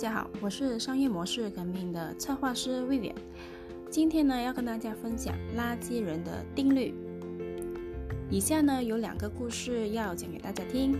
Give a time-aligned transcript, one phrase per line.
[0.00, 3.14] 大家好，我是商业模式革命的策划师魏远。
[3.90, 6.94] 今天呢，要跟大家分享垃圾人的定律。
[8.30, 10.98] 以下呢有两个故事要讲给大家听。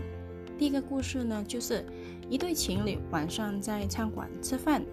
[0.55, 1.83] 第一个故事呢，就是
[2.29, 4.83] 一对情侣晚上在餐馆吃饭，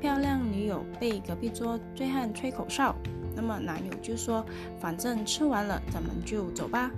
[0.00, 2.94] 漂亮女友被隔壁桌醉汉吹口哨，
[3.34, 4.46] 那么男友就说
[4.78, 6.88] ：“反正吃完了，咱们就走吧。”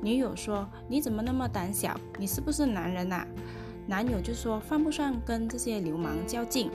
[0.00, 1.98] 女友说：“你怎么那么胆小？
[2.16, 3.26] 你是不是男人呐？”
[3.86, 6.70] 男友就说：“犯不上跟这些流氓较劲。”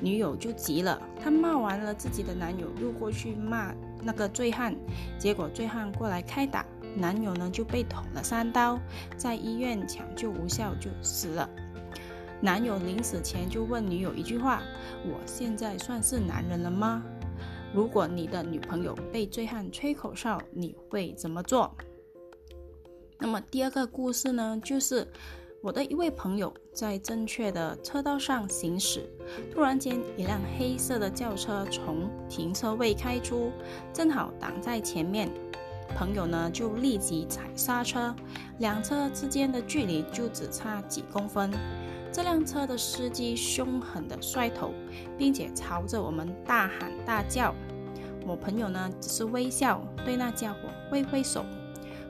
[0.00, 4.76] 女友就急了，她骂完了自己的男友，又过去骂那个醉汉，
[5.18, 8.78] 结果醉汉过来开打，男友呢就被捅了三刀，
[9.16, 11.48] 在医院抢救无效就死了。
[12.40, 14.62] 男友临死前就问女友一句话
[15.08, 17.02] ：“我现在算是男人了吗？”
[17.74, 21.74] 如果你的女朋友被醉汉吹口哨，你会怎么做？
[23.18, 25.08] 那么第二个故事呢，就是。
[25.62, 29.08] 我的一位朋友在正确的车道上行驶，
[29.52, 33.50] 突然间一辆黑色的轿车从停车位开出，
[33.92, 35.28] 正好挡在前面。
[35.96, 38.14] 朋友呢就立即踩刹车，
[38.58, 41.50] 两车之间的距离就只差几公分。
[42.12, 44.72] 这辆车的司机凶狠地甩头，
[45.16, 47.54] 并且朝着我们大喊大叫。
[48.26, 50.58] 我朋友呢只是微笑，对那家伙
[50.90, 51.44] 挥挥手。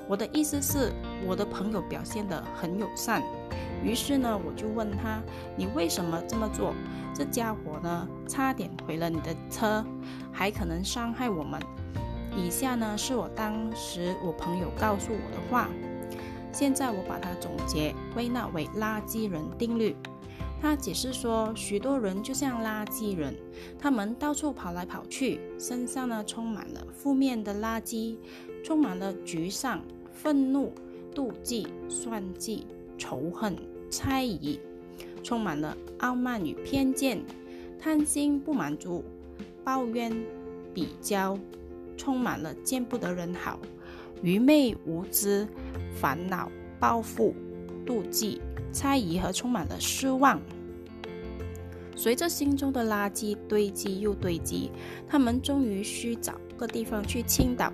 [0.09, 0.93] 我的意思是，
[1.27, 3.23] 我的朋友表现得很友善。
[3.83, 5.21] 于是呢，我就问他
[5.57, 6.73] ：“你为什么这么做？
[7.15, 9.85] 这家伙呢，差点毁了你的车，
[10.33, 11.61] 还可能伤害我们。”
[12.37, 15.69] 以下呢，是我当时我朋友告诉我的话。
[16.53, 19.95] 现在我把它总结归纳为垃圾人定律。
[20.59, 23.35] 他解释说，许多人就像垃圾人，
[23.79, 28.17] 他们到处跑来跑去，身上呢充满了负面的垃圾，
[28.65, 29.83] 充满了沮丧。
[30.17, 30.73] 愤怒、
[31.15, 33.55] 妒忌、算计、仇恨、
[33.91, 34.59] 猜疑，
[35.23, 37.19] 充满了傲慢与偏见；
[37.79, 39.05] 贪心、不满足、
[39.63, 40.11] 抱怨、
[40.73, 41.39] 比较，
[41.99, 43.59] 充满了见不得人好；
[44.23, 45.47] 愚昧、无知、
[46.01, 47.35] 烦恼、报复、
[47.85, 48.41] 妒忌、
[48.73, 50.41] 猜疑和充满了失望。
[51.97, 54.71] 随着心中的垃圾堆积又堆积，
[55.09, 57.73] 他们终于需找个地方去倾倒。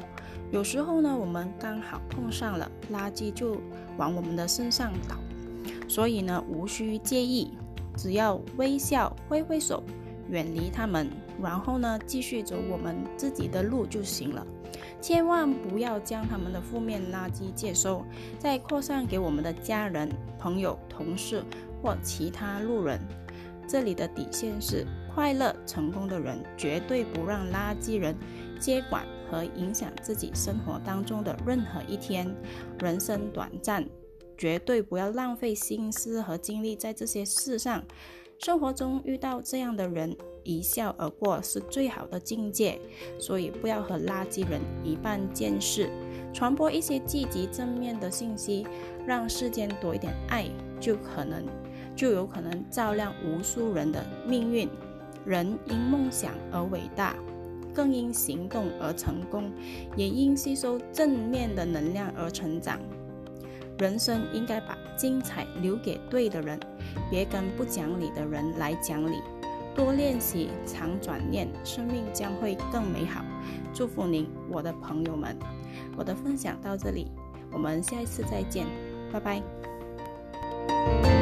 [0.53, 3.61] 有时候呢，我们刚好碰上了垃圾，就
[3.97, 5.17] 往我们的身上倒，
[5.89, 7.51] 所以呢，无需介意，
[7.97, 9.83] 只要微笑、挥挥手，
[10.29, 11.11] 远离他们，
[11.43, 14.47] 然后呢，继续走我们自己的路就行了。
[15.01, 18.05] 千万不要将他们的负面垃圾接收，
[18.39, 20.09] 再扩散给我们的家人、
[20.39, 21.43] 朋友、同事
[21.83, 23.01] 或其他路人。
[23.67, 28.17] 这里的底线是：快乐成功的人绝对不让垃圾人
[28.61, 29.07] 接管。
[29.33, 32.31] 和影响自己生活当中的任何一天。
[32.81, 33.83] 人生短暂，
[34.37, 37.83] 绝对不要浪费心思和精力在这些事上。
[38.39, 40.15] 生活中遇到这样的人，
[40.45, 42.79] 一笑而过是最好的境界。
[43.19, 45.89] 所以不要和垃圾人一般见识。
[46.35, 48.67] 传播一些积极正面的信息，
[49.07, 50.45] 让世间多一点爱，
[50.79, 51.43] 就可能
[51.97, 54.69] 就有可能照亮无数人的命运。
[55.25, 57.15] 人因梦想而伟大。
[57.75, 59.51] 更因行动而成功，
[59.97, 62.79] 也因吸收正面的能量而成长。
[63.79, 66.61] 人生应该把精彩留给对的人，
[67.11, 69.23] 别跟不讲理的人来讲理。
[69.75, 73.25] 多练习，常转念，生命将会更美好。
[73.73, 75.35] 祝福您，我的朋友们。
[75.97, 77.11] 我的分享到这里，
[77.51, 78.67] 我们下一次再见，
[79.11, 81.22] 拜拜。